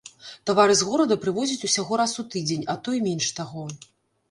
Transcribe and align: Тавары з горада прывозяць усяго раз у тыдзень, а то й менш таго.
Тавары 0.49 0.77
з 0.79 0.87
горада 0.91 1.17
прывозяць 1.25 1.67
усяго 1.69 2.01
раз 2.03 2.17
у 2.25 2.27
тыдзень, 2.37 2.65
а 2.71 2.79
то 2.83 2.97
й 2.97 3.05
менш 3.11 3.31
таго. 3.43 3.71